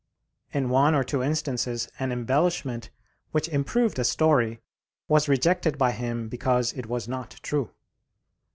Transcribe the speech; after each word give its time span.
In 0.51 0.69
one 0.71 0.95
or 0.95 1.03
two 1.03 1.21
instances 1.21 1.87
an 1.99 2.11
embellishment 2.11 2.89
which 3.29 3.47
improved 3.47 3.99
a 3.99 4.03
story 4.03 4.59
was 5.07 5.29
rejected 5.29 5.77
by 5.77 5.91
him 5.91 6.27
because 6.27 6.73
it 6.73 6.87
was 6.87 7.07
not 7.07 7.35
true. 7.43 7.69